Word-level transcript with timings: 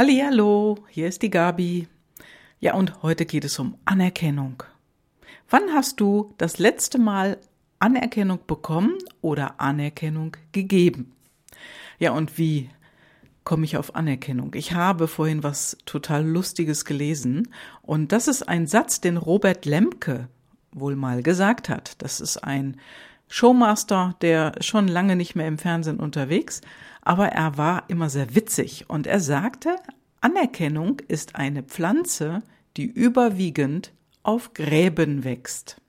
Hallo, 0.00 0.78
hier 0.90 1.08
ist 1.08 1.22
die 1.22 1.30
Gabi. 1.30 1.88
Ja, 2.60 2.74
und 2.74 3.02
heute 3.02 3.26
geht 3.26 3.44
es 3.44 3.58
um 3.58 3.76
Anerkennung. 3.84 4.62
Wann 5.50 5.72
hast 5.74 5.98
du 5.98 6.34
das 6.38 6.60
letzte 6.60 6.98
Mal 6.98 7.38
Anerkennung 7.80 8.38
bekommen 8.46 8.96
oder 9.22 9.60
Anerkennung 9.60 10.36
gegeben? 10.52 11.16
Ja, 11.98 12.12
und 12.12 12.38
wie 12.38 12.70
komme 13.42 13.64
ich 13.64 13.76
auf 13.76 13.96
Anerkennung? 13.96 14.54
Ich 14.54 14.72
habe 14.72 15.08
vorhin 15.08 15.42
was 15.42 15.76
total 15.84 16.24
Lustiges 16.24 16.84
gelesen 16.84 17.48
und 17.82 18.12
das 18.12 18.28
ist 18.28 18.48
ein 18.48 18.68
Satz, 18.68 19.00
den 19.00 19.16
Robert 19.16 19.66
Lemke 19.66 20.28
wohl 20.70 20.94
mal 20.94 21.24
gesagt 21.24 21.68
hat. 21.68 22.00
Das 22.00 22.20
ist 22.20 22.36
ein 22.36 22.76
Showmaster, 23.28 24.14
der 24.20 24.52
schon 24.60 24.88
lange 24.88 25.16
nicht 25.16 25.34
mehr 25.34 25.46
im 25.48 25.58
Fernsehen 25.58 26.00
unterwegs, 26.00 26.60
aber 27.02 27.28
er 27.28 27.56
war 27.56 27.84
immer 27.88 28.10
sehr 28.10 28.34
witzig 28.34 28.88
und 28.88 29.06
er 29.06 29.20
sagte, 29.20 29.76
Anerkennung 30.20 31.00
ist 31.08 31.36
eine 31.36 31.62
Pflanze, 31.62 32.42
die 32.76 32.86
überwiegend 32.86 33.92
auf 34.22 34.52
Gräben 34.54 35.24
wächst. 35.24 35.80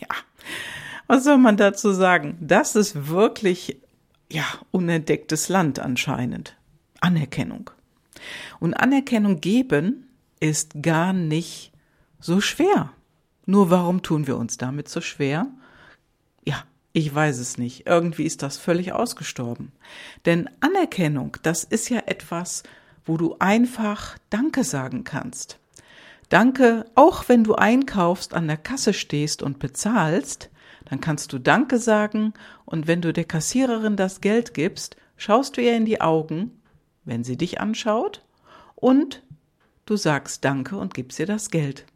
Ja, 0.00 0.08
was 1.06 1.24
soll 1.24 1.38
man 1.38 1.56
dazu 1.56 1.92
sagen? 1.92 2.36
Das 2.40 2.76
ist 2.76 3.08
wirklich, 3.08 3.78
ja, 4.30 4.44
unentdecktes 4.70 5.48
Land 5.48 5.78
anscheinend. 5.78 6.56
Anerkennung. 7.00 7.70
Und 8.60 8.74
Anerkennung 8.74 9.40
geben 9.40 10.08
ist 10.40 10.82
gar 10.82 11.12
nicht 11.12 11.72
so 12.20 12.40
schwer. 12.40 12.92
Nur 13.46 13.70
warum 13.70 14.02
tun 14.02 14.26
wir 14.26 14.38
uns 14.38 14.56
damit 14.56 14.88
so 14.88 15.00
schwer? 15.00 15.46
Ich 16.96 17.12
weiß 17.12 17.38
es 17.38 17.58
nicht. 17.58 17.88
Irgendwie 17.88 18.22
ist 18.22 18.42
das 18.42 18.56
völlig 18.56 18.92
ausgestorben. 18.92 19.72
Denn 20.26 20.48
Anerkennung, 20.60 21.36
das 21.42 21.64
ist 21.64 21.88
ja 21.90 21.98
etwas, 22.06 22.62
wo 23.04 23.16
du 23.16 23.34
einfach 23.40 24.16
Danke 24.30 24.62
sagen 24.62 25.02
kannst. 25.02 25.58
Danke, 26.28 26.86
auch 26.94 27.28
wenn 27.28 27.42
du 27.42 27.56
einkaufst, 27.56 28.32
an 28.32 28.46
der 28.46 28.56
Kasse 28.56 28.92
stehst 28.92 29.42
und 29.42 29.58
bezahlst, 29.58 30.50
dann 30.84 31.00
kannst 31.00 31.32
du 31.32 31.40
Danke 31.40 31.78
sagen 31.80 32.32
und 32.64 32.86
wenn 32.86 33.02
du 33.02 33.12
der 33.12 33.24
Kassiererin 33.24 33.96
das 33.96 34.20
Geld 34.20 34.54
gibst, 34.54 34.96
schaust 35.16 35.56
du 35.56 35.62
ihr 35.62 35.76
in 35.76 35.86
die 35.86 36.00
Augen, 36.00 36.52
wenn 37.04 37.24
sie 37.24 37.36
dich 37.36 37.60
anschaut, 37.60 38.24
und 38.76 39.24
du 39.84 39.96
sagst 39.96 40.44
Danke 40.44 40.76
und 40.76 40.94
gibst 40.94 41.18
ihr 41.18 41.26
das 41.26 41.50
Geld. 41.50 41.86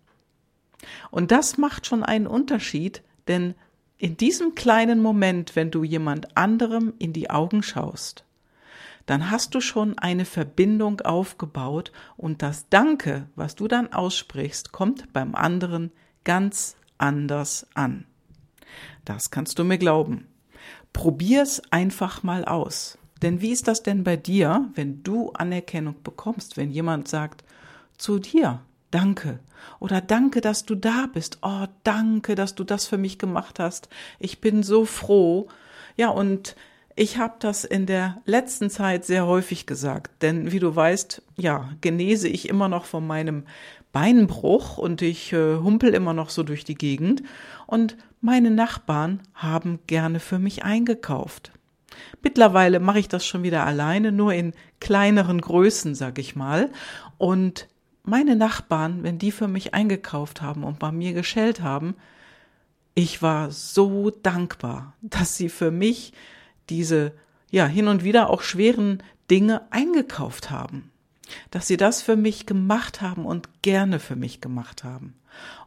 Und 1.12 1.30
das 1.30 1.56
macht 1.56 1.86
schon 1.86 2.03
einen 2.03 2.27
Unterschied, 2.27 3.03
denn 3.28 3.55
in 3.99 4.17
diesem 4.17 4.55
kleinen 4.55 5.03
Moment, 5.03 5.57
wenn 5.57 5.71
du 5.71 5.83
jemand 5.83 6.37
anderem 6.37 6.95
in 6.99 7.13
die 7.13 7.31
Augen 7.31 7.63
schaust, 7.63 8.25
dann 9.07 9.31
hast 9.31 9.55
du 9.55 9.61
schon 9.61 9.99
eine 9.99 10.25
Verbindung 10.25 11.01
aufgebaut 11.01 11.93
und 12.17 12.43
das 12.43 12.69
Danke, 12.69 13.27
was 13.35 13.57
du 13.57 13.67
dann 13.67 13.93
aussprichst, 13.93 14.71
kommt 14.71 15.13
beim 15.13 15.35
anderen 15.35 15.91
ganz 16.25 16.77
anders 16.99 17.67
an. 17.75 18.05
Das 19.05 19.31
kannst 19.31 19.59
du 19.59 19.65
mir 19.65 19.79
glauben. 19.79 20.27
Probier's 20.93 21.63
einfach 21.71 22.23
mal 22.23 22.45
aus. 22.45 22.99
Denn 23.23 23.41
wie 23.41 23.51
ist 23.51 23.67
das 23.67 23.83
denn 23.83 24.05
bei 24.05 24.17
dir, 24.17 24.69
wenn 24.75 25.03
du 25.03 25.33
Anerkennung 25.33 25.97
bekommst, 26.05 26.57
wenn 26.57 26.71
jemand 26.71 27.09
sagt 27.09 27.43
zu 27.97 28.19
dir, 28.19 28.61
Danke. 28.91 29.41
Oder 29.81 30.00
danke, 30.00 30.41
dass 30.41 30.64
du 30.64 30.75
da 30.75 31.06
bist. 31.12 31.39
Oh, 31.42 31.67
danke, 31.84 32.34
dass 32.34 32.55
du 32.55 32.64
das 32.64 32.86
für 32.86 32.98
mich 32.98 33.19
gemacht 33.19 33.58
hast. 33.58 33.89
Ich 34.19 34.41
bin 34.41 34.62
so 34.62 34.84
froh. 34.84 35.48
Ja, 35.97 36.08
und 36.11 36.56
ich 36.97 37.19
habe 37.19 37.34
das 37.39 37.64
in 37.64 37.86
der 37.86 38.20
letzten 38.25 38.70
Zeit 38.70 39.05
sehr 39.05 39.27
häufig 39.27 39.67
gesagt, 39.67 40.22
denn 40.22 40.50
wie 40.50 40.58
du 40.58 40.75
weißt, 40.75 41.22
ja, 41.36 41.70
genese 41.80 42.28
ich 42.28 42.48
immer 42.48 42.69
noch 42.69 42.86
von 42.86 43.06
meinem 43.06 43.45
Beinbruch 43.92 44.78
und 44.78 45.00
ich 45.00 45.33
äh, 45.33 45.58
humpel 45.58 45.95
immer 45.95 46.12
noch 46.12 46.30
so 46.30 46.42
durch 46.42 46.64
die 46.64 46.75
Gegend 46.75 47.23
und 47.69 47.97
meine 48.20 48.50
Nachbarn 48.50 49.20
haben 49.33 49.79
gerne 49.86 50.18
für 50.18 50.40
mich 50.40 50.64
eingekauft. 50.64 51.52
Mittlerweile 52.23 52.80
mache 52.80 52.98
ich 52.98 53.08
das 53.08 53.24
schon 53.24 53.45
wieder 53.45 53.64
alleine, 53.64 54.11
nur 54.11 54.33
in 54.34 54.52
kleineren 54.80 55.40
Größen, 55.40 55.95
sag 55.95 56.18
ich 56.18 56.34
mal, 56.34 56.70
und 57.17 57.68
meine 58.08 58.36
Nachbarn, 58.36 59.02
wenn 59.02 59.19
die 59.19 59.33
für 59.33 59.48
mich 59.48 59.74
eingekauft 59.74 60.42
haben 60.42 60.64
und 60.64 60.79
bei 60.79 60.91
mir 60.91 61.13
geschellt 61.13 61.61
haben, 61.61 61.95
ich 62.95 63.23
war 63.23 63.51
so 63.52 64.11
dankbar, 64.11 64.95
dass 65.02 65.36
sie 65.36 65.48
für 65.48 65.70
mich 65.70 66.13
diese, 66.69 67.13
ja, 67.51 67.67
hin 67.67 67.86
und 67.86 68.02
wieder 68.02 68.30
auch 68.30 68.42
schweren 68.42 69.02
Dinge 69.30 69.63
eingekauft 69.70 70.51
haben. 70.51 70.91
Dass 71.51 71.67
sie 71.67 71.77
das 71.77 72.02
für 72.02 72.17
mich 72.17 72.46
gemacht 72.46 73.01
haben 73.01 73.24
und 73.27 73.63
gerne 73.63 74.01
für 74.01 74.17
mich 74.17 74.40
gemacht 74.40 74.83
haben. 74.83 75.14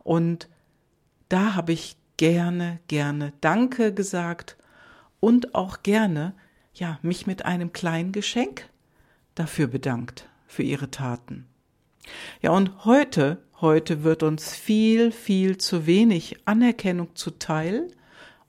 Und 0.03 0.49
da 1.29 1.55
habe 1.55 1.71
ich 1.71 1.95
gerne, 2.17 2.79
gerne 2.87 3.31
Danke 3.41 3.93
gesagt 3.93 4.57
und 5.19 5.55
auch 5.55 5.83
gerne, 5.83 6.33
ja, 6.73 6.99
mich 7.01 7.27
mit 7.27 7.45
einem 7.45 7.71
kleinen 7.71 8.11
Geschenk 8.11 8.67
dafür 9.35 9.67
bedankt, 9.67 10.27
für 10.47 10.63
ihre 10.63 10.91
Taten. 10.91 11.47
Ja, 12.41 12.51
und 12.51 12.85
heute, 12.85 13.37
heute 13.59 14.03
wird 14.03 14.23
uns 14.23 14.53
viel, 14.53 15.11
viel 15.11 15.57
zu 15.57 15.85
wenig 15.85 16.37
Anerkennung 16.45 17.15
zuteil 17.15 17.87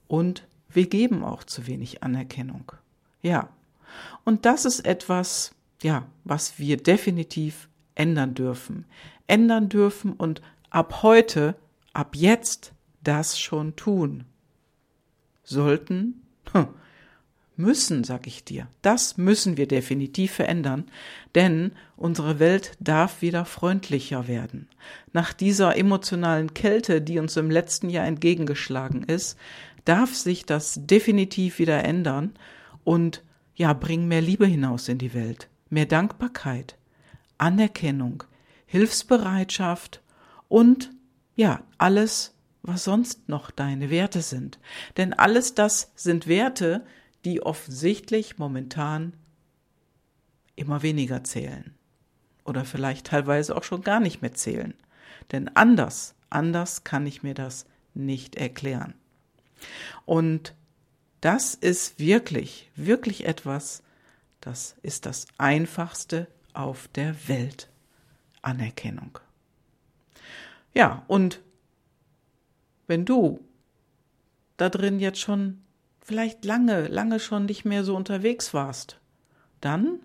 und 0.07 0.47
wir 0.69 0.87
geben 0.87 1.23
auch 1.23 1.43
zu 1.43 1.67
wenig 1.67 2.03
Anerkennung. 2.03 2.71
Ja. 3.21 3.49
Und 4.25 4.45
das 4.45 4.65
ist 4.65 4.85
etwas, 4.85 5.53
ja, 5.81 6.05
was 6.23 6.57
wir 6.57 6.77
definitiv 6.77 7.67
ändern 7.95 8.33
dürfen. 8.33 8.85
Ändern 9.27 9.69
dürfen 9.69 10.13
und 10.13 10.41
ab 10.69 11.03
heute, 11.03 11.55
ab 11.93 12.15
jetzt 12.15 12.73
das 13.03 13.39
schon 13.39 13.75
tun. 13.75 14.25
Sollten, 15.43 16.23
hm, 16.51 16.67
müssen, 17.55 18.03
sag 18.03 18.27
ich 18.27 18.43
dir. 18.43 18.67
Das 18.81 19.17
müssen 19.17 19.57
wir 19.57 19.67
definitiv 19.67 20.33
verändern, 20.33 20.85
denn 21.35 21.71
unsere 21.95 22.39
Welt 22.39 22.71
darf 22.79 23.21
wieder 23.21 23.45
freundlicher 23.45 24.27
werden. 24.27 24.67
Nach 25.11 25.33
dieser 25.33 25.77
emotionalen 25.77 26.53
Kälte, 26.53 27.01
die 27.01 27.19
uns 27.19 27.37
im 27.37 27.51
letzten 27.51 27.89
Jahr 27.89 28.05
entgegengeschlagen 28.05 29.03
ist, 29.03 29.37
darf 29.85 30.15
sich 30.15 30.45
das 30.45 30.79
definitiv 30.83 31.59
wieder 31.59 31.83
ändern 31.83 32.33
und 32.83 33.23
ja, 33.55 33.73
bring 33.73 34.07
mehr 34.07 34.21
Liebe 34.21 34.47
hinaus 34.47 34.87
in 34.89 34.97
die 34.97 35.13
Welt, 35.13 35.47
mehr 35.69 35.85
Dankbarkeit, 35.85 36.77
Anerkennung, 37.37 38.23
Hilfsbereitschaft 38.65 40.01
und 40.47 40.91
ja, 41.35 41.63
alles, 41.77 42.35
was 42.63 42.85
sonst 42.85 43.27
noch 43.27 43.51
deine 43.51 43.89
Werte 43.89 44.21
sind. 44.21 44.59
Denn 44.97 45.13
alles 45.13 45.53
das 45.53 45.91
sind 45.95 46.27
Werte, 46.27 46.85
die 47.25 47.41
offensichtlich 47.41 48.37
momentan 48.37 49.13
immer 50.55 50.81
weniger 50.81 51.23
zählen. 51.23 51.73
Oder 52.45 52.65
vielleicht 52.65 53.07
teilweise 53.07 53.55
auch 53.55 53.63
schon 53.63 53.81
gar 53.81 53.99
nicht 53.99 54.21
mehr 54.21 54.33
zählen. 54.33 54.73
Denn 55.31 55.49
anders, 55.55 56.15
anders 56.29 56.83
kann 56.83 57.05
ich 57.07 57.23
mir 57.23 57.33
das 57.33 57.65
nicht 57.93 58.35
erklären. 58.35 58.93
Und 60.05 60.53
das 61.21 61.55
ist 61.55 61.99
wirklich, 61.99 62.69
wirklich 62.75 63.25
etwas, 63.25 63.81
das 64.41 64.75
ist 64.81 65.05
das 65.05 65.25
Einfachste 65.37 66.27
auf 66.53 66.89
der 66.89 67.27
Welt. 67.27 67.69
Anerkennung. 68.43 69.19
Ja, 70.73 71.03
und 71.07 71.41
wenn 72.87 73.05
du 73.05 73.39
da 74.57 74.69
drin 74.69 74.99
jetzt 74.99 75.19
schon 75.19 75.62
vielleicht 76.03 76.45
lange, 76.45 76.87
lange 76.87 77.19
schon 77.19 77.45
nicht 77.45 77.65
mehr 77.65 77.83
so 77.83 77.95
unterwegs 77.95 78.53
warst, 78.53 78.99
dann 79.61 79.99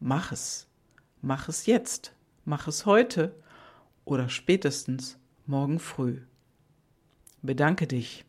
mach 0.00 0.32
es. 0.32 0.66
Mach 1.20 1.48
es 1.48 1.66
jetzt. 1.66 2.14
Mach 2.44 2.68
es 2.68 2.86
heute 2.86 3.34
oder 4.04 4.28
spätestens 4.28 5.18
morgen 5.46 5.80
früh. 5.80 6.20
Bedanke 7.42 7.86
dich 7.86 8.24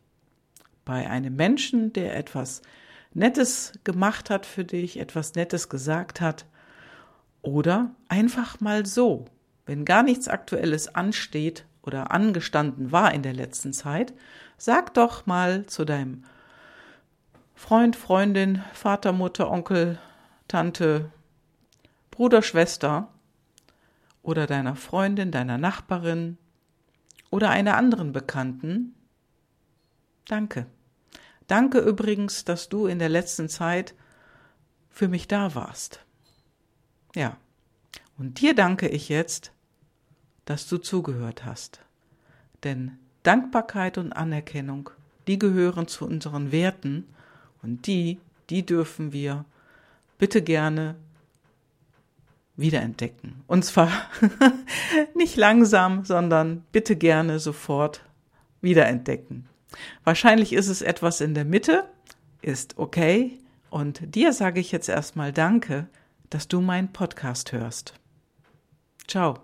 bei 0.84 1.08
einem 1.08 1.36
Menschen, 1.36 1.92
der 1.92 2.16
etwas 2.16 2.62
Nettes 3.14 3.72
gemacht 3.84 4.28
hat 4.28 4.44
für 4.44 4.64
dich, 4.64 4.98
etwas 4.98 5.34
Nettes 5.34 5.68
gesagt 5.68 6.20
hat 6.20 6.46
oder 7.42 7.94
einfach 8.08 8.60
mal 8.60 8.86
so, 8.86 9.24
wenn 9.66 9.84
gar 9.84 10.02
nichts 10.02 10.28
Aktuelles 10.28 10.94
ansteht 10.94 11.64
oder 11.82 12.10
angestanden 12.10 12.92
war 12.92 13.14
in 13.14 13.22
der 13.22 13.32
letzten 13.32 13.72
Zeit, 13.72 14.12
sag 14.58 14.94
doch 14.94 15.26
mal 15.26 15.66
zu 15.66 15.84
deinem 15.84 16.24
Freund, 17.60 17.94
Freundin, 17.94 18.64
Vater, 18.72 19.12
Mutter, 19.12 19.50
Onkel, 19.50 19.98
Tante, 20.48 21.12
Bruder, 22.10 22.40
Schwester 22.40 23.08
oder 24.22 24.46
deiner 24.46 24.76
Freundin, 24.76 25.30
deiner 25.30 25.58
Nachbarin 25.58 26.38
oder 27.28 27.50
einer 27.50 27.76
anderen 27.76 28.12
Bekannten. 28.12 28.94
Danke. 30.26 30.66
Danke 31.48 31.80
übrigens, 31.80 32.44
dass 32.46 32.70
du 32.70 32.86
in 32.86 32.98
der 32.98 33.10
letzten 33.10 33.50
Zeit 33.50 33.94
für 34.88 35.06
mich 35.06 35.28
da 35.28 35.54
warst. 35.54 36.00
Ja. 37.14 37.36
Und 38.16 38.40
dir 38.40 38.54
danke 38.54 38.88
ich 38.88 39.10
jetzt, 39.10 39.52
dass 40.46 40.66
du 40.66 40.78
zugehört 40.78 41.44
hast. 41.44 41.80
Denn 42.64 42.98
Dankbarkeit 43.22 43.98
und 43.98 44.14
Anerkennung, 44.14 44.90
die 45.28 45.38
gehören 45.38 45.86
zu 45.88 46.06
unseren 46.06 46.52
Werten 46.52 47.06
und 47.62 47.86
die, 47.86 48.18
die 48.48 48.64
dürfen 48.64 49.12
wir 49.12 49.44
bitte 50.18 50.42
gerne 50.42 50.96
wiederentdecken. 52.56 53.42
Und 53.46 53.64
zwar 53.64 53.90
nicht 55.14 55.36
langsam, 55.36 56.04
sondern 56.04 56.64
bitte 56.72 56.96
gerne 56.96 57.38
sofort 57.38 58.02
wiederentdecken. 58.60 59.48
Wahrscheinlich 60.04 60.52
ist 60.52 60.68
es 60.68 60.82
etwas 60.82 61.20
in 61.20 61.34
der 61.34 61.44
Mitte, 61.44 61.84
ist 62.42 62.78
okay. 62.78 63.38
Und 63.70 64.14
dir 64.14 64.32
sage 64.32 64.60
ich 64.60 64.72
jetzt 64.72 64.88
erstmal 64.88 65.32
Danke, 65.32 65.86
dass 66.28 66.48
du 66.48 66.60
meinen 66.60 66.92
Podcast 66.92 67.52
hörst. 67.52 67.94
Ciao, 69.06 69.38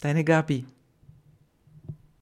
deine 0.00 0.24
Gabi. 0.24 0.64